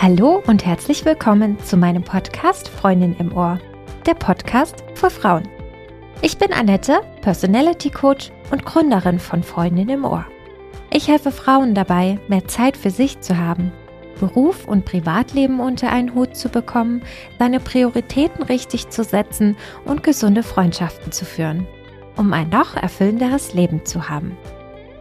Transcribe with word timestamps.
Hallo 0.00 0.40
und 0.46 0.64
herzlich 0.64 1.04
willkommen 1.04 1.58
zu 1.58 1.76
meinem 1.76 2.04
Podcast 2.04 2.68
Freundin 2.68 3.16
im 3.18 3.36
Ohr, 3.36 3.58
der 4.06 4.14
Podcast 4.14 4.84
für 4.94 5.10
Frauen. 5.10 5.48
Ich 6.22 6.38
bin 6.38 6.52
Annette, 6.52 7.00
Personality 7.20 7.90
Coach 7.90 8.30
und 8.52 8.64
Gründerin 8.64 9.18
von 9.18 9.42
Freundin 9.42 9.88
im 9.88 10.04
Ohr. 10.04 10.24
Ich 10.92 11.08
helfe 11.08 11.32
Frauen 11.32 11.74
dabei, 11.74 12.20
mehr 12.28 12.46
Zeit 12.46 12.76
für 12.76 12.90
sich 12.90 13.20
zu 13.22 13.38
haben, 13.38 13.72
Beruf 14.20 14.68
und 14.68 14.84
Privatleben 14.84 15.58
unter 15.58 15.90
einen 15.90 16.14
Hut 16.14 16.36
zu 16.36 16.48
bekommen, 16.48 17.02
seine 17.40 17.58
Prioritäten 17.58 18.44
richtig 18.44 18.90
zu 18.90 19.02
setzen 19.02 19.56
und 19.84 20.04
gesunde 20.04 20.44
Freundschaften 20.44 21.10
zu 21.10 21.24
führen, 21.24 21.66
um 22.16 22.32
ein 22.32 22.50
noch 22.50 22.76
erfüllenderes 22.76 23.52
Leben 23.52 23.84
zu 23.84 24.08
haben. 24.08 24.38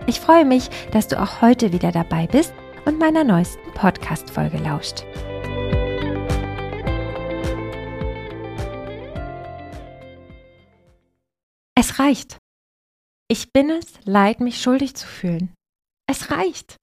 Ich 0.07 0.19
freue 0.19 0.45
mich, 0.45 0.71
dass 0.89 1.07
du 1.07 1.21
auch 1.21 1.43
heute 1.43 1.71
wieder 1.71 1.91
dabei 1.91 2.25
bist 2.25 2.51
und 2.87 2.99
meiner 2.99 3.25
neuesten 3.25 3.69
Podcast-Folge 3.73 4.59
lauscht. 4.59 5.03
Es 11.75 11.99
reicht. 11.99 12.37
Ich 13.27 13.51
bin 13.51 13.69
es 13.69 13.99
leid, 14.05 14.39
mich 14.39 14.61
schuldig 14.61 14.95
zu 14.95 15.05
fühlen. 15.05 15.53
Es 16.09 16.31
reicht. 16.31 16.77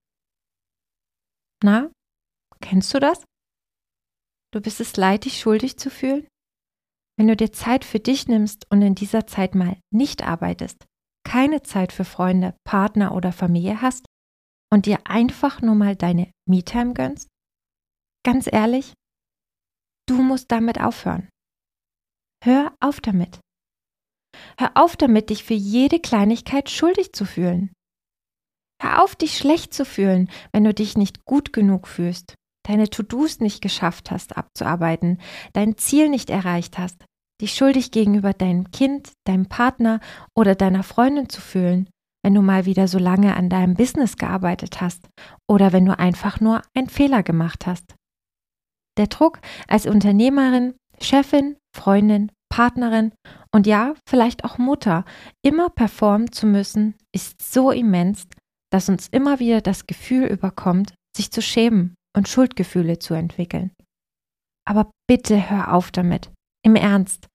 Na, 1.63 1.91
kennst 2.61 2.93
du 2.93 3.01
das? 3.01 3.25
Du 4.53 4.61
bist 4.61 4.81
es 4.81 4.99
leid, 4.99 5.25
dich 5.25 5.41
schuldig 5.41 5.79
zu 5.79 5.89
fühlen? 5.89 6.29
Wenn 7.17 7.29
du 7.29 7.37
dir 7.37 7.51
Zeit 7.51 7.83
für 7.83 7.99
dich 7.99 8.29
nimmst 8.29 8.71
und 8.71 8.83
in 8.83 8.95
dieser 8.95 9.27
Zeit 9.27 9.55
mal 9.55 9.81
nicht 9.91 10.23
arbeitest, 10.23 10.85
keine 11.27 11.63
Zeit 11.63 11.93
für 11.93 12.05
Freunde, 12.05 12.55
Partner 12.65 13.15
oder 13.15 13.33
Familie 13.33 13.81
hast, 13.81 14.05
und 14.75 14.87
dir 14.87 14.99
einfach 15.05 15.63
nur 15.63 15.77
mal 15.77 15.95
deine 15.95 16.31
Me-Time 16.47 16.95
gönnst? 16.95 17.29
Ganz 18.27 18.49
ehrlich, 18.53 18.93
du 20.07 20.21
musst 20.21 20.51
damit 20.51 20.81
aufhören. 20.81 21.29
Hör 22.43 22.75
auf 22.81 23.01
damit. 23.01 23.39
Hör 24.59 24.73
auf 24.75 24.97
damit, 24.97 25.31
dich 25.31 25.45
für 25.45 25.55
jede 25.55 26.01
Kleinigkeit 26.01 26.69
schuldig 26.69 27.13
zu 27.13 27.25
fühlen. 27.25 27.73
Hör 28.83 29.05
auf, 29.05 29.15
dich 29.15 29.39
schlecht 29.39 29.73
zu 29.73 29.85
fühlen, 29.85 30.29
wenn 30.53 30.65
du 30.65 30.75
dich 30.75 30.97
nicht 30.97 31.25
gut 31.25 31.53
genug 31.53 31.87
fühlst, 31.87 32.35
deine 32.67 32.91
To-Dos 32.91 33.39
nicht 33.39 33.63
geschafft 33.63 34.11
hast 34.11 34.37
abzuarbeiten, 34.37 35.21
dein 35.53 35.79
Ziel 35.79 36.09
nicht 36.09 36.31
erreicht 36.31 36.79
hast, 36.79 37.05
dich 37.41 37.55
schuldig 37.55 37.93
gegenüber 37.93 38.33
deinem 38.33 38.73
Kind, 38.73 39.13
deinem 39.25 39.47
Partner 39.49 40.01
oder 40.37 40.57
deiner 40.57 40.83
Freundin 40.83 41.29
zu 41.29 41.41
fühlen 41.41 41.89
wenn 42.25 42.35
du 42.35 42.41
mal 42.41 42.65
wieder 42.65 42.89
so 42.89 42.99
lange 42.99 43.37
an 43.37 43.51
deinem 43.51 43.75
Business 43.75 44.17
gearbeitet 44.17 44.81
hast 44.81 45.07
oder 45.49 45.73
wenn 45.73 45.85
du 45.85 45.97
einfach 45.99 46.41
nur 46.41 46.63
einen 46.75 46.89
Fehler 46.89 47.23
gemacht 47.23 47.67
hast. 47.67 47.95
Der 48.97 49.09
Druck 49.09 49.41
als 49.69 49.87
Unternehmerin, 49.87 50.75
Chefin, 51.01 51.57
Freundin, 51.77 52.33
Partnerin 52.51 53.13
und 53.53 53.67
ja, 53.67 53.95
vielleicht 54.09 54.45
auch 54.45 54.59
Mutter, 54.59 55.05
immer 55.45 55.69
performen 55.69 56.33
zu 56.33 56.47
müssen, 56.47 56.95
ist 57.15 57.43
so 57.43 57.71
immens, 57.71 58.27
dass 58.73 58.89
uns 58.89 59.09
immer 59.09 59.39
wieder 59.39 59.61
das 59.61 59.87
Gefühl 59.87 60.25
überkommt, 60.27 60.95
sich 61.17 61.31
zu 61.31 61.43
schämen 61.43 61.95
und 62.17 62.29
Schuldgefühle 62.29 62.99
zu 62.99 63.13
entwickeln. 63.15 63.71
Aber 64.67 64.91
bitte 65.07 65.51
hör 65.51 65.75
auf 65.75 65.91
damit. 65.91 66.31
Im 66.65 66.75
Ernst. 66.75 67.27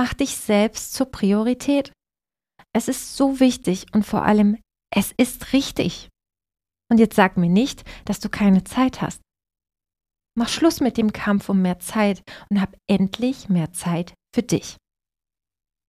Mach 0.00 0.14
dich 0.14 0.36
selbst 0.36 0.94
zur 0.94 1.10
Priorität. 1.10 1.92
Es 2.74 2.88
ist 2.88 3.16
so 3.16 3.40
wichtig 3.40 3.86
und 3.92 4.04
vor 4.04 4.22
allem, 4.22 4.58
es 4.94 5.12
ist 5.16 5.52
richtig. 5.52 6.08
Und 6.90 6.98
jetzt 6.98 7.16
sag 7.16 7.36
mir 7.36 7.48
nicht, 7.48 7.84
dass 8.04 8.20
du 8.20 8.28
keine 8.28 8.64
Zeit 8.64 9.00
hast. 9.00 9.20
Mach 10.34 10.48
Schluss 10.48 10.80
mit 10.80 10.96
dem 10.96 11.12
Kampf 11.12 11.48
um 11.48 11.60
mehr 11.60 11.78
Zeit 11.78 12.22
und 12.50 12.60
hab 12.60 12.76
endlich 12.88 13.48
mehr 13.48 13.72
Zeit 13.72 14.14
für 14.34 14.42
dich. 14.42 14.76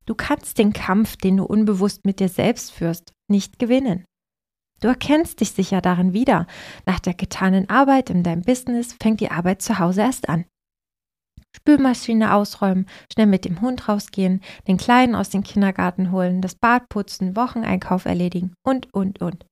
Du 0.06 0.16
kannst 0.16 0.57
den 0.57 0.74
Kampf, 0.74 1.16
den 1.16 1.38
du 1.38 1.46
unbewusst 1.46 2.06
mit 2.06 2.19
dir 2.19 2.28
selbst 2.28 2.72
führst, 2.72 3.13
nicht 3.30 3.57
gewinnen. 3.57 4.03
Du 4.81 4.90
erkennst 4.90 5.40
dich 5.40 5.52
sicher 5.52 5.80
darin 5.80 6.12
wieder. 6.12 6.46
Nach 6.86 7.00
der 7.00 7.13
getanen 7.13 7.69
Arbeit 7.69 8.09
in 8.09 8.22
deinem 8.22 8.41
Business 8.41 8.97
fängt 9.02 9.22
die 9.22 9.31
Arbeit 9.31 9.62
zu 9.62 9.80
Hause 9.80 10.02
erst 10.02 10.28
an. 10.28 10.44
Spülmaschine 11.56 12.34
ausräumen, 12.34 12.88
schnell 13.12 13.28
mit 13.28 13.46
dem 13.46 13.62
Hund 13.62 13.88
rausgehen, 13.88 14.41
den 14.68 14.78
Kleinen 14.78 15.16
aus 15.16 15.30
dem 15.30 15.44
Kindergarten 15.44 16.12
holen, 16.12 16.41
das 16.41 16.56
Bad 16.56 16.90
putzen, 16.90 17.36
Wocheneinkauf 17.36 18.06
erledigen 18.06 18.53
und, 18.66 18.94
und, 18.94 19.22
und. 19.22 19.46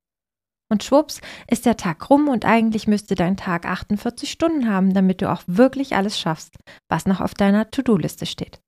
Und 0.72 0.84
schwupps 0.84 1.20
ist 1.50 1.66
der 1.66 1.76
Tag 1.76 2.10
rum 2.10 2.30
und 2.30 2.46
eigentlich 2.46 2.88
müsste 2.88 3.16
dein 3.16 3.36
Tag 3.36 3.66
48 3.66 4.32
Stunden 4.32 4.70
haben, 4.70 4.94
damit 4.94 5.22
du 5.22 5.30
auch 5.30 5.44
wirklich 5.46 5.96
alles 5.96 6.18
schaffst, 6.18 6.56
was 6.90 7.06
noch 7.06 7.20
auf 7.20 7.34
deiner 7.34 7.70
To-Do-Liste 7.70 8.26
steht. 8.26 8.62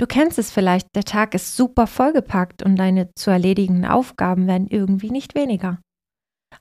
Du 0.00 0.06
kennst 0.06 0.38
es 0.38 0.50
vielleicht, 0.50 0.86
der 0.94 1.04
Tag 1.04 1.34
ist 1.34 1.56
super 1.56 1.86
vollgepackt 1.86 2.62
und 2.62 2.76
deine 2.76 3.12
zu 3.14 3.30
erledigenden 3.30 3.84
Aufgaben 3.84 4.46
werden 4.46 4.68
irgendwie 4.68 5.10
nicht 5.10 5.34
weniger. 5.34 5.80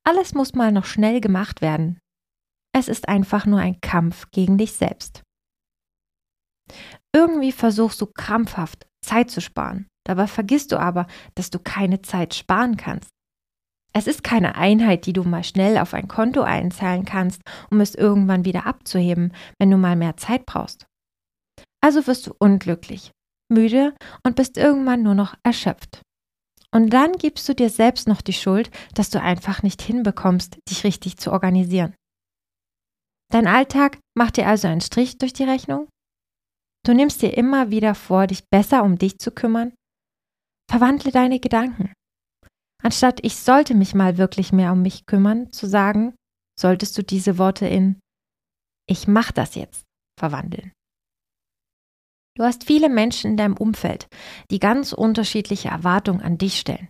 Alles 0.04 0.34
muss 0.34 0.54
mal 0.56 0.72
noch 0.72 0.86
schnell 0.86 1.22
gemacht 1.22 1.62
werden. 1.62 2.00
Es 2.76 2.88
ist 2.88 3.08
einfach 3.08 3.46
nur 3.46 3.60
ein 3.60 3.80
Kampf 3.80 4.30
gegen 4.32 4.58
dich 4.58 4.74
selbst. 4.74 5.22
Irgendwie 7.14 7.52
versuchst 7.52 8.00
du 8.02 8.06
krampfhaft 8.06 8.88
Zeit 9.06 9.32
zu 9.32 9.42
sparen. 9.42 9.88
Dabei 10.06 10.28
vergisst 10.28 10.72
du 10.72 10.80
aber, 10.80 11.08
dass 11.36 11.50
du 11.50 11.60
keine 11.60 12.02
Zeit 12.02 12.34
sparen 12.34 12.78
kannst. 12.78 13.10
Es 13.94 14.08
ist 14.08 14.24
keine 14.24 14.56
Einheit, 14.56 15.06
die 15.06 15.14
du 15.14 15.24
mal 15.24 15.44
schnell 15.44 15.78
auf 15.78 15.94
ein 15.94 16.08
Konto 16.08 16.42
einzahlen 16.42 17.06
kannst, 17.06 17.42
um 17.72 17.82
es 17.82 17.96
irgendwann 17.96 18.46
wieder 18.46 18.66
abzuheben, 18.66 19.34
wenn 19.60 19.72
du 19.72 19.78
mal 19.78 19.96
mehr 19.96 20.16
Zeit 20.18 20.46
brauchst. 20.46 20.86
Also 21.82 22.06
wirst 22.08 22.28
du 22.28 22.34
unglücklich, 22.38 23.12
müde 23.52 23.96
und 24.24 24.36
bist 24.36 24.58
irgendwann 24.58 25.02
nur 25.02 25.16
noch 25.16 25.36
erschöpft. 25.44 26.02
Und 26.72 26.92
dann 26.92 27.14
gibst 27.14 27.50
du 27.50 27.56
dir 27.56 27.70
selbst 27.70 28.08
noch 28.08 28.22
die 28.22 28.34
Schuld, 28.34 28.70
dass 28.94 29.10
du 29.10 29.20
einfach 29.20 29.64
nicht 29.64 29.82
hinbekommst, 29.82 30.58
dich 30.70 30.84
richtig 30.84 31.18
zu 31.18 31.32
organisieren. 31.32 31.96
Dein 33.32 33.48
Alltag 33.48 34.00
macht 34.16 34.38
dir 34.38 34.48
also 34.48 34.68
einen 34.68 34.82
Strich 34.82 35.18
durch 35.18 35.34
die 35.34 35.44
Rechnung 35.44 35.88
Du 36.86 36.94
nimmst 36.94 37.22
dir 37.22 37.38
immer 37.38 37.72
wieder 37.72 37.96
vor, 37.96 38.28
dich 38.28 38.48
besser 38.50 38.84
um 38.84 38.98
dich 38.98 39.20
zu 39.20 39.32
kümmern. 39.32 39.74
Verwandle 40.70 41.12
deine 41.12 41.40
Gedanken. 41.40 41.94
Anstatt 42.82 43.20
ich 43.24 43.36
sollte 43.36 43.76
mich 43.76 43.94
mal 43.94 44.18
wirklich 44.18 44.54
mehr 44.54 44.72
um 44.72 44.82
mich 44.82 45.06
kümmern, 45.06 45.52
zu 45.52 45.68
sagen, 45.68 46.16
solltest 46.58 46.98
du 46.98 47.04
diese 47.04 47.38
Worte 47.38 47.68
in 47.68 48.00
ich 48.90 49.08
mach 49.08 49.32
das 49.32 49.54
jetzt 49.54 49.84
verwandeln. 50.20 50.72
Du 52.36 52.44
hast 52.44 52.64
viele 52.64 52.90
Menschen 52.90 53.32
in 53.32 53.38
deinem 53.38 53.58
Umfeld, 53.58 54.08
die 54.50 54.60
ganz 54.60 54.94
unterschiedliche 54.94 55.70
Erwartungen 55.70 56.22
an 56.22 56.38
dich 56.38 56.60
stellen, 56.60 56.90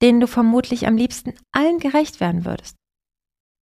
denen 0.00 0.20
du 0.20 0.28
vermutlich 0.28 0.86
am 0.86 0.96
liebsten 0.96 1.34
allen 1.52 1.78
gerecht 1.78 2.20
werden 2.20 2.44
würdest. 2.44 2.76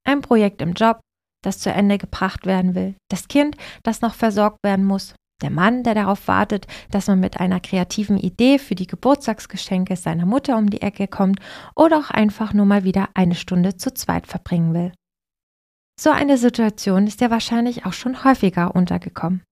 Ein 0.05 0.21
Projekt 0.21 0.61
im 0.61 0.75
Job, 0.75 1.01
das 1.43 1.59
zu 1.59 1.73
Ende 1.73 1.97
gebracht 1.99 2.45
werden 2.45 2.75
will, 2.75 2.97
das 3.11 3.29
Kind, 3.29 3.57
das 3.83 4.03
noch 4.03 4.15
versorgt 4.15 4.59
werden 4.63 4.85
muss, 4.85 5.15
der 5.43 5.51
Mann, 5.51 5.83
der 5.83 5.95
darauf 5.95 6.29
wartet, 6.29 6.67
dass 6.91 7.07
man 7.07 7.21
mit 7.21 7.41
einer 7.41 7.61
kreativen 7.61 8.17
Idee 8.17 8.59
für 8.59 8.75
die 8.75 8.87
Geburtstagsgeschenke 8.87 9.97
seiner 9.97 10.27
Mutter 10.27 10.57
um 10.57 10.71
die 10.71 10.83
Ecke 10.83 11.09
kommt 11.09 11.41
oder 11.75 11.99
auch 11.99 12.11
einfach 12.11 12.53
nur 12.53 12.67
mal 12.67 12.85
wieder 12.85 13.09
eine 13.15 13.35
Stunde 13.35 13.77
zu 13.77 13.93
zweit 13.93 14.27
verbringen 14.27 14.75
will. 14.75 14.93
So 15.99 16.11
eine 16.11 16.39
Situation 16.39 17.07
ist 17.07 17.21
ja 17.21 17.31
wahrscheinlich 17.31 17.85
auch 17.85 17.93
schon 17.93 18.25
häufiger 18.25 18.75
untergekommen. 18.75 19.43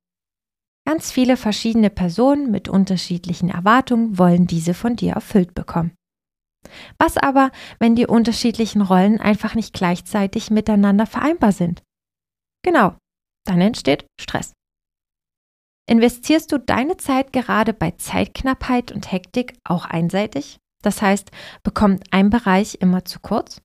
Ganz 0.87 1.13
viele 1.13 1.37
verschiedene 1.37 1.91
Personen 1.91 2.51
mit 2.51 2.69
unterschiedlichen 2.71 3.51
Erwartungen 3.51 4.17
wollen 4.17 4.47
diese 4.47 4.73
von 4.73 4.97
dir 4.97 5.13
erfüllt 5.13 5.55
bekommen. 5.55 5.93
Was 6.99 7.19
aber, 7.19 7.51
wenn 7.79 7.95
die 7.95 8.07
unterschiedlichen 8.07 8.81
Rollen 8.81 9.21
einfach 9.21 9.55
nicht 9.55 9.75
gleichzeitig 9.75 10.51
miteinander 10.51 11.05
vereinbar 11.07 11.53
sind? 11.53 11.83
Genau, 12.63 12.97
dann 13.45 13.61
entsteht 13.61 14.07
Stress. 14.21 14.53
Investierst 15.89 16.53
du 16.53 16.59
deine 16.59 16.99
Zeit 16.99 17.33
gerade 17.33 17.73
bei 17.73 17.93
Zeitknappheit 17.93 18.93
und 18.93 19.11
Hektik 19.11 19.55
auch 19.65 19.87
einseitig? 19.87 20.59
Das 20.83 21.01
heißt, 21.01 21.31
bekommt 21.63 22.05
ein 22.13 22.29
Bereich 22.29 22.77
immer 22.81 23.07
zu 23.07 23.21
kurz? 23.21 23.63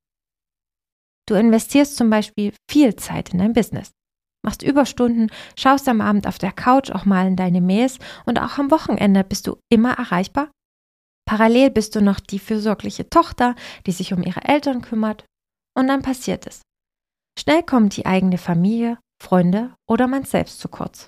Du 1.27 1.35
investierst 1.35 1.97
zum 1.97 2.09
Beispiel 2.09 2.53
viel 2.71 2.95
Zeit 2.95 3.33
in 3.33 3.39
dein 3.39 3.53
Business, 3.53 3.91
machst 4.41 4.63
Überstunden, 4.63 5.31
schaust 5.57 5.87
am 5.89 5.99
Abend 5.99 6.25
auf 6.25 6.37
der 6.37 6.53
Couch 6.53 6.91
auch 6.91 7.03
mal 7.03 7.27
in 7.27 7.35
deine 7.35 7.61
Mails 7.61 7.99
und 8.25 8.39
auch 8.39 8.57
am 8.57 8.71
Wochenende 8.71 9.23
bist 9.25 9.47
du 9.47 9.57
immer 9.69 9.93
erreichbar? 9.93 10.49
Parallel 11.25 11.71
bist 11.71 11.95
du 11.95 12.01
noch 12.01 12.21
die 12.21 12.39
fürsorgliche 12.39 13.09
Tochter, 13.09 13.55
die 13.85 13.91
sich 13.91 14.13
um 14.13 14.23
ihre 14.23 14.43
Eltern 14.45 14.81
kümmert. 14.81 15.25
Und 15.77 15.87
dann 15.87 16.01
passiert 16.01 16.47
es. 16.47 16.61
Schnell 17.39 17.63
kommt 17.63 17.97
die 17.97 18.05
eigene 18.05 18.37
Familie, 18.37 18.99
Freunde 19.21 19.73
oder 19.89 20.07
man 20.07 20.23
selbst 20.23 20.59
zu 20.59 20.67
kurz. 20.67 21.07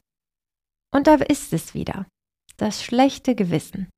Und 0.94 1.08
da 1.08 1.16
ist 1.16 1.54
es 1.54 1.74
wieder. 1.74 2.06
Das 2.58 2.84
schlechte 2.84 3.36
Gewissen. 3.36 3.90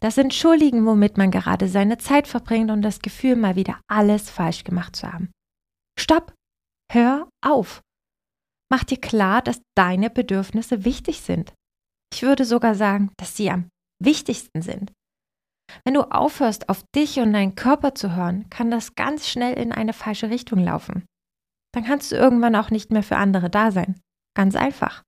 Das 0.00 0.18
Entschuldigen, 0.18 0.86
womit 0.86 1.16
man 1.16 1.30
gerade 1.30 1.68
seine 1.68 1.98
Zeit 1.98 2.28
verbringt 2.28 2.70
und 2.70 2.82
das 2.82 3.00
Gefühl, 3.00 3.34
mal 3.34 3.56
wieder 3.56 3.80
alles 3.88 4.30
falsch 4.30 4.62
gemacht 4.62 4.94
zu 4.94 5.12
haben. 5.12 5.30
Stopp! 5.98 6.32
Hör 6.92 7.28
auf! 7.44 7.80
Mach 8.70 8.84
dir 8.84 9.00
klar, 9.00 9.42
dass 9.42 9.60
deine 9.76 10.10
Bedürfnisse 10.10 10.84
wichtig 10.84 11.20
sind. 11.20 11.52
Ich 12.12 12.22
würde 12.22 12.44
sogar 12.44 12.74
sagen, 12.74 13.10
dass 13.16 13.36
sie 13.36 13.50
am 13.50 13.68
wichtigsten 14.00 14.62
sind. 14.62 14.92
Wenn 15.84 15.94
du 15.94 16.02
aufhörst, 16.10 16.68
auf 16.68 16.84
dich 16.94 17.18
und 17.18 17.32
deinen 17.32 17.56
Körper 17.56 17.94
zu 17.94 18.14
hören, 18.14 18.48
kann 18.50 18.70
das 18.70 18.94
ganz 18.94 19.28
schnell 19.28 19.54
in 19.54 19.72
eine 19.72 19.92
falsche 19.92 20.30
Richtung 20.30 20.60
laufen. 20.60 21.04
Dann 21.74 21.84
kannst 21.84 22.12
du 22.12 22.16
irgendwann 22.16 22.54
auch 22.54 22.70
nicht 22.70 22.92
mehr 22.92 23.02
für 23.02 23.16
andere 23.16 23.50
da 23.50 23.72
sein. 23.72 24.00
Ganz 24.36 24.54
einfach. 24.54 25.02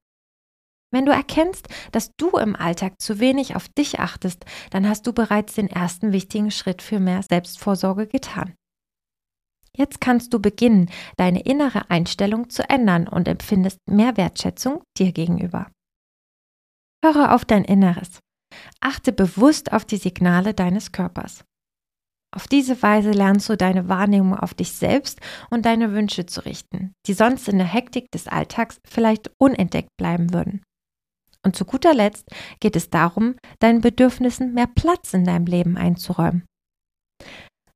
Wenn 0.97 1.05
du 1.05 1.13
erkennst, 1.13 1.69
dass 1.93 2.17
du 2.17 2.39
im 2.39 2.57
Alltag 2.57 3.03
zu 3.03 3.21
wenig 3.21 3.55
auf 3.55 3.69
dich 3.69 4.01
achtest, 4.01 4.47
dann 4.71 4.89
hast 4.89 5.07
du 5.07 5.13
bereits 5.13 5.53
den 5.53 5.69
ersten 5.69 6.11
wichtigen 6.11 6.51
Schritt 6.51 6.81
für 6.81 7.01
mehr 7.01 7.23
Selbstvorsorge 7.23 8.07
getan. 8.07 8.55
Jetzt 9.77 10.01
kannst 10.01 10.33
du 10.33 10.41
beginnen, 10.41 10.89
deine 11.19 11.43
innere 11.43 11.91
Einstellung 11.91 12.49
zu 12.49 12.67
ändern 12.71 13.09
und 13.09 13.29
empfindest 13.29 13.79
mehr 13.87 14.17
Wertschätzung 14.17 14.83
dir 14.97 15.13
gegenüber. 15.13 15.71
Höre 17.05 17.35
auf 17.35 17.45
dein 17.45 17.65
Inneres. 17.65 18.21
Achte 18.81 19.13
bewusst 19.13 19.75
auf 19.75 19.85
die 19.85 19.99
Signale 19.99 20.55
deines 20.55 20.93
Körpers. 20.93 21.45
Auf 22.35 22.49
diese 22.49 22.83
Weise 22.83 23.11
lernst 23.11 23.51
du 23.51 23.57
deine 23.59 23.91
Wahrnehmung 23.91 24.35
auf 24.35 24.55
dich 24.55 24.73
selbst 24.73 25.21
und 25.51 25.67
deine 25.67 25.93
Wünsche 25.93 26.25
zu 26.25 26.47
richten, 26.47 26.95
die 27.07 27.13
sonst 27.13 27.49
in 27.49 27.59
der 27.59 27.67
Hektik 27.67 28.11
des 28.13 28.29
Alltags 28.29 28.79
vielleicht 28.89 29.31
unentdeckt 29.39 29.91
bleiben 29.99 30.33
würden. 30.33 30.63
Und 31.45 31.57
zu 31.57 31.65
guter 31.65 31.95
Letzt 31.95 32.29
geht 32.61 32.77
es 32.77 32.91
darum, 32.91 33.37
deinen 33.59 33.81
Bedürfnissen 33.81 34.55
mehr 34.55 34.67
Platz 34.67 35.15
in 35.15 35.25
deinem 35.25 35.47
Leben 35.47 35.77
einzuräumen. 35.77 36.45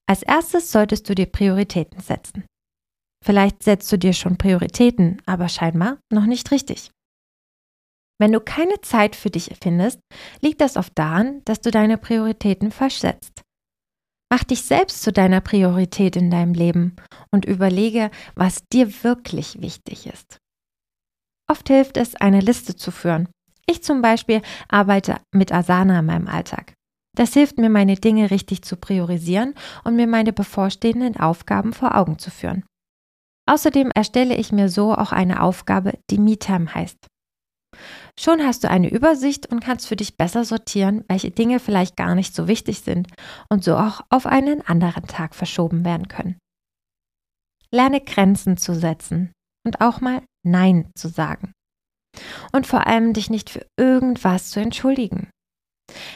Als 0.09 0.23
erstes 0.23 0.73
solltest 0.73 1.09
du 1.09 1.15
dir 1.15 1.27
Prioritäten 1.27 2.01
setzen. 2.01 2.45
Vielleicht 3.25 3.63
setzt 3.63 3.93
du 3.93 3.97
dir 3.97 4.13
schon 4.13 4.39
Prioritäten, 4.39 5.23
aber 5.25 5.49
scheinbar 5.49 5.99
noch 6.13 6.27
nicht 6.27 6.51
richtig. 6.51 6.91
Wenn 8.21 8.33
du 8.33 8.41
keine 8.41 8.81
Zeit 8.81 9.15
für 9.15 9.31
dich 9.31 9.55
findest, 9.63 10.01
liegt 10.41 10.61
das 10.61 10.77
oft 10.77 10.93
daran, 10.99 11.43
dass 11.45 11.61
du 11.61 11.71
deine 11.71 11.97
Prioritäten 11.97 12.71
falsch 12.71 12.99
setzt. 12.99 13.43
Mach 14.33 14.45
dich 14.45 14.63
selbst 14.63 15.03
zu 15.03 15.13
deiner 15.13 15.41
Priorität 15.41 16.17
in 16.17 16.31
deinem 16.31 16.55
Leben 16.55 16.97
und 17.33 17.45
überlege, 17.45 18.11
was 18.35 18.65
dir 18.73 19.05
wirklich 19.05 19.61
wichtig 19.61 20.07
ist. 20.07 20.39
Oft 21.49 21.69
hilft 21.69 21.97
es, 21.97 22.15
eine 22.15 22.41
Liste 22.41 22.77
zu 22.77 22.91
führen 22.91 23.29
ich 23.71 23.83
zum 23.83 24.03
Beispiel 24.03 24.43
arbeite 24.69 25.17
mit 25.33 25.53
Asana 25.53 26.01
in 26.01 26.07
meinem 26.07 26.29
Alltag. 26.29 26.75
Das 27.17 27.35
hilft 27.35 27.59
mir, 27.59 27.71
meine 27.71 27.97
Dinge 27.97 28.31
richtig 28.31 28.63
zu 28.63 28.77
priorisieren 28.77 29.55
und 29.85 29.97
mir 29.97 30.07
meine 30.07 30.33
bevorstehenden 30.33 31.17
Aufgaben 31.17 31.73
vor 31.73 31.97
Augen 31.97 32.19
zu 32.19 32.31
führen. 32.31 32.65
Außerdem 33.49 33.91
erstelle 33.95 34.37
ich 34.37 34.53
mir 34.53 34.69
so 34.69 34.95
auch 34.95 35.13
eine 35.13 35.43
Aufgabe, 35.43 35.99
die 36.11 36.19
MeTime 36.19 36.73
heißt. 36.73 36.99
Schon 38.19 38.45
hast 38.45 38.65
du 38.65 38.71
eine 38.71 38.91
Übersicht 38.91 39.47
und 39.47 39.61
kannst 39.61 39.89
für 39.89 39.97
dich 39.97 40.17
besser 40.17 40.45
sortieren, 40.45 41.05
welche 41.09 41.31
Dinge 41.31 41.59
vielleicht 41.59 41.97
gar 41.97 42.15
nicht 42.15 42.35
so 42.35 42.47
wichtig 42.49 42.81
sind 42.81 43.09
und 43.49 43.65
so 43.65 43.77
auch 43.77 44.03
auf 44.11 44.27
einen 44.27 44.61
anderen 44.67 45.07
Tag 45.07 45.35
verschoben 45.35 45.85
werden 45.85 46.09
können. 46.09 46.39
Lerne 47.73 48.01
Grenzen 48.01 48.57
zu 48.57 48.75
setzen 48.75 49.33
und 49.65 49.81
auch 49.81 50.01
mal 50.01 50.23
Nein 50.45 50.91
zu 50.95 51.09
sagen 51.09 51.53
und 52.53 52.67
vor 52.67 52.87
allem 52.87 53.13
dich 53.13 53.31
nicht 53.31 53.51
für 53.51 53.67
irgendwas 53.79 54.51
zu 54.51 54.61
entschuldigen. 54.61 55.31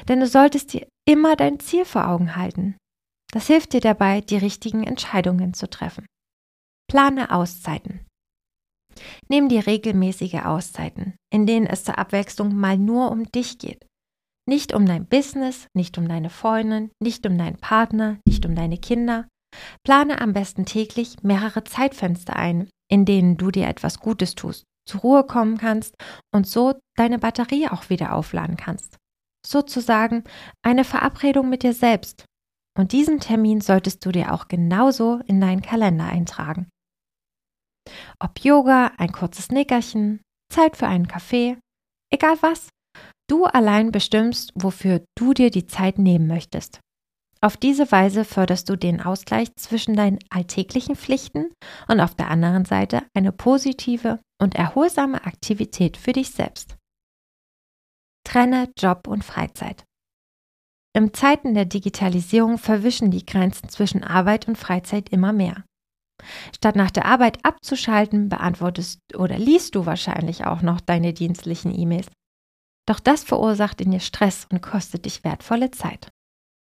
Denn 0.08 0.20
du 0.20 0.26
solltest 0.26 0.72
dir 0.72 0.86
immer 1.08 1.36
dein 1.36 1.60
Ziel 1.60 1.84
vor 1.84 2.08
Augen 2.08 2.36
halten. 2.36 2.76
Das 3.32 3.46
hilft 3.46 3.72
dir 3.72 3.80
dabei, 3.80 4.20
die 4.20 4.36
richtigen 4.36 4.84
Entscheidungen 4.84 5.54
zu 5.54 5.68
treffen. 5.68 6.06
Plane 6.88 7.30
Auszeiten. 7.30 8.06
Nimm 9.28 9.48
dir 9.48 9.66
regelmäßige 9.66 10.44
Auszeiten, 10.44 11.16
in 11.32 11.46
denen 11.46 11.66
es 11.66 11.82
zur 11.82 11.98
Abwechslung 11.98 12.54
mal 12.54 12.78
nur 12.78 13.10
um 13.10 13.24
dich 13.24 13.58
geht. 13.58 13.84
Nicht 14.46 14.72
um 14.72 14.86
dein 14.86 15.06
Business, 15.06 15.66
nicht 15.74 15.98
um 15.98 16.06
deine 16.06 16.30
Freundin, 16.30 16.90
nicht 17.02 17.26
um 17.26 17.36
deinen 17.36 17.56
Partner, 17.56 18.18
nicht 18.28 18.46
um 18.46 18.54
deine 18.54 18.78
Kinder. 18.78 19.26
Plane 19.84 20.20
am 20.20 20.32
besten 20.32 20.66
täglich 20.66 21.22
mehrere 21.22 21.64
Zeitfenster 21.64 22.36
ein, 22.36 22.68
in 22.88 23.04
denen 23.04 23.36
du 23.36 23.50
dir 23.50 23.66
etwas 23.66 23.98
Gutes 23.98 24.34
tust 24.34 24.64
zur 24.86 25.00
Ruhe 25.00 25.24
kommen 25.24 25.58
kannst 25.58 25.94
und 26.32 26.46
so 26.46 26.74
deine 26.96 27.18
Batterie 27.18 27.68
auch 27.68 27.90
wieder 27.90 28.14
aufladen 28.14 28.56
kannst. 28.56 28.96
Sozusagen 29.46 30.24
eine 30.62 30.84
Verabredung 30.84 31.48
mit 31.48 31.62
dir 31.62 31.74
selbst. 31.74 32.24
Und 32.76 32.92
diesen 32.92 33.20
Termin 33.20 33.60
solltest 33.60 34.04
du 34.04 34.10
dir 34.10 34.32
auch 34.32 34.48
genauso 34.48 35.20
in 35.26 35.40
deinen 35.40 35.62
Kalender 35.62 36.06
eintragen. 36.06 36.68
Ob 38.18 38.40
Yoga, 38.40 38.92
ein 38.98 39.12
kurzes 39.12 39.50
Nickerchen, 39.50 40.20
Zeit 40.52 40.76
für 40.76 40.86
einen 40.86 41.06
Kaffee, 41.06 41.56
egal 42.10 42.36
was, 42.40 42.68
du 43.28 43.44
allein 43.44 43.92
bestimmst, 43.92 44.52
wofür 44.54 45.04
du 45.16 45.34
dir 45.34 45.50
die 45.50 45.66
Zeit 45.66 45.98
nehmen 45.98 46.26
möchtest. 46.26 46.80
Auf 47.40 47.58
diese 47.58 47.92
Weise 47.92 48.24
förderst 48.24 48.70
du 48.70 48.76
den 48.76 49.02
Ausgleich 49.02 49.54
zwischen 49.56 49.94
deinen 49.94 50.18
alltäglichen 50.30 50.96
Pflichten 50.96 51.52
und 51.88 52.00
auf 52.00 52.14
der 52.14 52.30
anderen 52.30 52.64
Seite 52.64 53.02
eine 53.14 53.32
positive 53.32 54.18
und 54.40 54.54
erholsame 54.54 55.24
Aktivität 55.24 55.96
für 55.96 56.12
dich 56.12 56.30
selbst. 56.30 56.76
Trenne 58.26 58.72
Job 58.78 59.06
und 59.06 59.24
Freizeit. 59.24 59.84
Im 60.96 61.12
Zeiten 61.12 61.54
der 61.54 61.64
Digitalisierung 61.64 62.58
verwischen 62.58 63.10
die 63.10 63.26
Grenzen 63.26 63.68
zwischen 63.68 64.04
Arbeit 64.04 64.46
und 64.46 64.56
Freizeit 64.56 65.08
immer 65.08 65.32
mehr. 65.32 65.64
Statt 66.54 66.76
nach 66.76 66.90
der 66.90 67.06
Arbeit 67.06 67.44
abzuschalten, 67.44 68.28
beantwortest 68.28 69.00
oder 69.16 69.38
liest 69.38 69.74
du 69.74 69.86
wahrscheinlich 69.86 70.46
auch 70.46 70.62
noch 70.62 70.80
deine 70.80 71.12
dienstlichen 71.12 71.76
E-Mails. 71.76 72.06
Doch 72.86 73.00
das 73.00 73.24
verursacht 73.24 73.80
in 73.80 73.90
dir 73.90 74.00
Stress 74.00 74.46
und 74.50 74.62
kostet 74.62 75.04
dich 75.04 75.24
wertvolle 75.24 75.70
Zeit. 75.70 76.10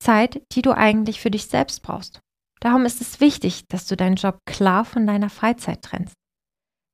Zeit, 0.02 0.42
die 0.52 0.62
du 0.62 0.72
eigentlich 0.72 1.20
für 1.22 1.32
dich 1.32 1.48
selbst 1.48 1.82
brauchst. 1.82 2.20
Darum 2.60 2.86
ist 2.86 3.02
es 3.02 3.20
wichtig, 3.20 3.68
dass 3.70 3.88
du 3.88 3.96
deinen 3.96 4.16
Job 4.16 4.40
klar 4.46 4.86
von 4.86 5.08
deiner 5.08 5.30
Freizeit 5.30 5.82
trennst. 5.82 6.14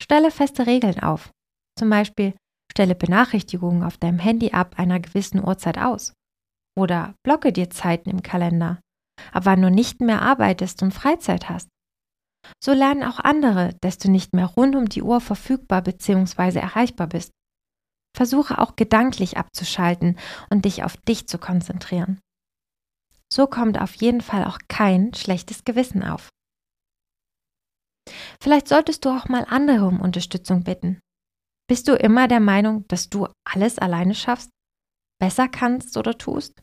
Stelle 0.02 0.32
feste 0.32 0.68
Regeln 0.68 1.00
auf. 1.00 1.32
Zum 1.78 1.90
Beispiel 1.90 2.34
stelle 2.72 2.96
Benachrichtigungen 2.96 3.84
auf 3.84 3.98
deinem 3.98 4.20
Handy 4.20 4.52
ab 4.52 4.76
einer 4.78 5.00
gewissen 5.00 5.44
Uhrzeit 5.44 5.78
aus. 5.78 6.14
Oder 6.78 7.16
blocke 7.24 7.52
dir 7.52 7.70
Zeiten 7.70 8.10
im 8.10 8.22
Kalender, 8.22 8.80
ab 9.32 9.46
wann 9.46 9.62
du 9.62 9.72
nicht 9.72 10.00
mehr 10.00 10.22
arbeitest 10.22 10.84
und 10.84 10.94
Freizeit 10.94 11.50
hast. 11.50 11.70
So 12.64 12.74
lernen 12.74 13.04
auch 13.04 13.20
andere, 13.20 13.76
dass 13.82 13.98
du 13.98 14.10
nicht 14.10 14.34
mehr 14.34 14.46
rund 14.46 14.76
um 14.76 14.88
die 14.88 15.02
Uhr 15.02 15.22
verfügbar 15.22 15.82
bzw. 15.82 16.60
erreichbar 16.60 17.08
bist. 17.08 17.32
Versuche 18.16 18.60
auch 18.60 18.76
gedanklich 18.76 19.38
abzuschalten 19.38 20.18
und 20.50 20.66
dich 20.66 20.84
auf 20.84 20.98
dich 20.98 21.28
zu 21.28 21.38
konzentrieren. 21.38 22.20
So 23.32 23.48
kommt 23.48 23.80
auf 23.80 23.94
jeden 23.96 24.22
Fall 24.22 24.46
auch 24.46 24.60
kein 24.68 25.14
schlechtes 25.14 25.66
Gewissen 25.66 26.04
auf. 26.04 26.30
Vielleicht 28.42 28.68
solltest 28.68 29.06
du 29.06 29.10
auch 29.10 29.28
mal 29.28 29.46
andere 29.48 29.86
um 29.86 30.00
Unterstützung 30.00 30.64
bitten. 30.64 31.00
Bist 31.70 31.88
du 31.88 31.94
immer 31.94 32.28
der 32.28 32.40
Meinung, 32.40 32.88
dass 32.88 33.10
du 33.10 33.28
alles 33.46 33.78
alleine 33.78 34.16
schaffst, 34.16 34.52
besser 35.20 35.48
kannst 35.48 35.98
oder 35.98 36.18
tust? 36.18 36.62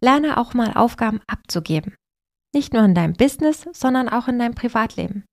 Lerne 0.00 0.36
auch 0.36 0.54
mal 0.54 0.74
Aufgaben 0.74 1.20
abzugeben. 1.26 1.94
Nicht 2.54 2.72
nur 2.72 2.84
in 2.84 2.94
deinem 2.94 3.14
Business, 3.14 3.66
sondern 3.72 4.08
auch 4.08 4.28
in 4.28 4.38
deinem 4.38 4.54
Privatleben. 4.54 5.24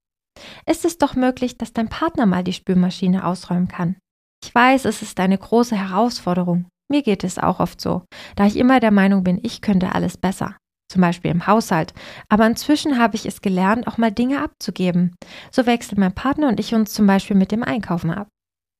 Ist 0.67 0.85
es 0.85 0.97
doch 0.97 1.15
möglich, 1.15 1.57
dass 1.57 1.73
dein 1.73 1.89
Partner 1.89 2.25
mal 2.25 2.43
die 2.43 2.53
Spülmaschine 2.53 3.25
ausräumen 3.25 3.67
kann? 3.67 3.97
Ich 4.43 4.53
weiß, 4.53 4.85
es 4.85 5.01
ist 5.01 5.19
eine 5.19 5.37
große 5.37 5.75
Herausforderung, 5.75 6.69
mir 6.89 7.03
geht 7.03 7.23
es 7.23 7.37
auch 7.37 7.59
oft 7.59 7.81
so, 7.81 8.05
da 8.35 8.45
ich 8.45 8.55
immer 8.55 8.79
der 8.79 8.91
Meinung 8.91 9.23
bin, 9.23 9.39
ich 9.43 9.61
könnte 9.61 9.93
alles 9.93 10.17
besser. 10.17 10.57
Zum 10.89 11.01
Beispiel 11.01 11.31
im 11.31 11.47
Haushalt. 11.47 11.93
Aber 12.29 12.47
inzwischen 12.47 12.97
habe 12.97 13.15
ich 13.15 13.25
es 13.25 13.41
gelernt, 13.41 13.87
auch 13.87 13.97
mal 13.97 14.11
Dinge 14.11 14.41
abzugeben. 14.41 15.15
So 15.51 15.65
wechseln 15.65 15.99
mein 15.99 16.15
Partner 16.15 16.47
und 16.47 16.59
ich 16.59 16.73
uns 16.73 16.93
zum 16.93 17.07
Beispiel 17.07 17.35
mit 17.35 17.51
dem 17.51 17.63
Einkaufen 17.63 18.11
ab. 18.11 18.27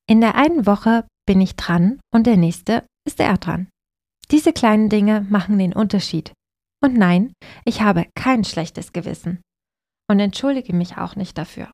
In 0.09 0.21
der 0.21 0.35
einen 0.35 0.65
Woche 0.65 1.05
bin 1.25 1.41
ich 1.41 1.55
dran 1.55 1.99
und 2.13 2.25
der 2.25 2.37
nächste 2.37 2.85
ist 3.05 3.19
er 3.19 3.37
dran. 3.37 3.67
Diese 4.31 4.53
kleinen 4.53 4.89
Dinge 4.89 5.25
machen 5.29 5.57
den 5.57 5.73
Unterschied. 5.73 6.33
Und 6.83 6.95
nein, 6.95 7.33
ich 7.65 7.81
habe 7.81 8.05
kein 8.15 8.43
schlechtes 8.43 8.93
Gewissen. 8.93 9.41
Und 10.09 10.19
entschuldige 10.19 10.73
mich 10.73 10.97
auch 10.97 11.15
nicht 11.15 11.37
dafür. 11.37 11.69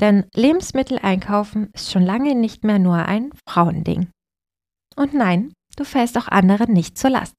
Denn 0.00 0.24
Lebensmittel 0.34 0.98
einkaufen 0.98 1.70
ist 1.72 1.92
schon 1.92 2.02
lange 2.02 2.34
nicht 2.34 2.64
mehr 2.64 2.78
nur 2.78 2.96
ein 2.96 3.30
Frauending. 3.48 4.10
Und 4.96 5.14
nein, 5.14 5.52
du 5.76 5.84
fällst 5.84 6.16
auch 6.18 6.28
anderen 6.28 6.72
nicht 6.72 6.98
zur 6.98 7.10
Last. 7.10 7.34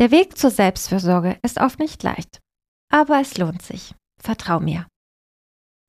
Der 0.00 0.10
Weg 0.10 0.36
zur 0.36 0.50
Selbstfürsorge 0.50 1.38
ist 1.42 1.60
oft 1.60 1.78
nicht 1.78 2.02
leicht, 2.02 2.40
aber 2.92 3.20
es 3.20 3.38
lohnt 3.38 3.62
sich. 3.62 3.94
Vertrau 4.20 4.58
mir. 4.58 4.86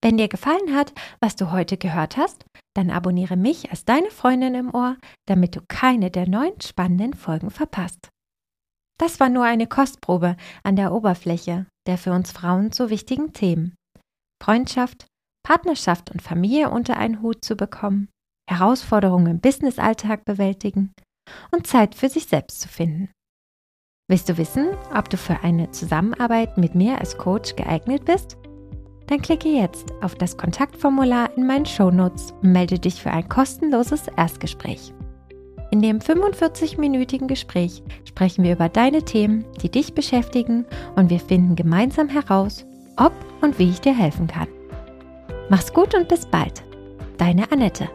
Wenn 0.04 0.18
dir 0.18 0.28
gefallen 0.28 0.76
hat, 0.76 0.94
was 1.20 1.36
du 1.36 1.52
heute 1.52 1.78
gehört 1.78 2.18
hast, 2.18 2.46
dann 2.76 2.92
abonniere 2.92 3.38
mich 3.38 3.72
als 3.72 3.86
deine 3.86 4.12
Freundin 4.12 4.54
im 4.54 4.76
Ohr, 4.76 4.98
damit 5.28 5.56
du 5.56 5.62
keine 5.68 6.12
der 6.12 6.28
neuen 6.28 6.60
spannenden 6.62 7.14
Folgen 7.14 7.50
verpasst. 7.50 8.10
Das 9.00 9.20
war 9.20 9.30
nur 9.30 9.46
eine 9.46 9.68
Kostprobe 9.68 10.38
an 10.64 10.76
der 10.76 10.94
Oberfläche 10.94 11.66
der 11.88 11.98
für 11.98 12.12
uns 12.12 12.32
Frauen 12.32 12.72
so 12.72 12.90
wichtigen 12.90 13.34
Themen. 13.34 13.76
Freundschaft, 14.44 15.06
Partnerschaft 15.46 16.12
und 16.12 16.22
Familie 16.22 16.70
unter 16.70 16.98
einen 16.98 17.22
Hut 17.22 17.44
zu 17.44 17.56
bekommen, 17.56 18.10
Herausforderungen 18.50 19.28
im 19.28 19.40
Businessalltag 19.40 20.26
bewältigen 20.26 20.94
und 21.52 21.68
Zeit 21.68 21.96
für 21.96 22.10
sich 22.10 22.26
selbst 22.26 22.62
zu 22.62 22.68
finden. 22.68 23.12
Willst 24.08 24.30
du 24.30 24.38
wissen, 24.38 24.68
ob 24.96 25.10
du 25.10 25.18
für 25.18 25.40
eine 25.42 25.72
Zusammenarbeit 25.72 26.60
mit 26.60 26.76
mir 26.76 27.00
als 27.00 27.18
Coach 27.18 27.56
geeignet 27.56 28.06
bist? 28.06 28.38
Dann 29.08 29.20
klicke 29.20 29.50
jetzt 29.50 29.92
auf 30.02 30.14
das 30.14 30.38
Kontaktformular 30.38 31.36
in 31.36 31.48
meinen 31.48 31.66
Shownotes 31.66 32.32
und 32.44 32.52
melde 32.52 32.78
dich 32.78 33.02
für 33.02 33.10
ein 33.10 33.28
kostenloses 33.28 34.08
Erstgespräch. 34.16 34.94
In 35.72 35.82
dem 35.82 35.98
45-minütigen 35.98 37.26
Gespräch 37.26 37.82
sprechen 38.08 38.44
wir 38.44 38.54
über 38.54 38.70
deine 38.70 39.02
Themen, 39.02 39.44
die 39.64 39.72
dich 39.72 39.96
beschäftigen 39.96 40.66
und 40.96 41.10
wir 41.10 41.20
finden 41.20 41.56
gemeinsam 41.56 42.08
heraus, 42.08 42.64
ob 42.98 43.14
und 43.42 43.58
wie 43.58 43.72
ich 43.72 43.82
dir 43.82 43.98
helfen 43.98 44.28
kann. 44.28 44.48
Mach's 45.50 45.74
gut 45.74 45.96
und 45.96 46.08
bis 46.08 46.28
bald. 46.28 46.64
Deine 47.18 47.52
Annette. 47.52 47.90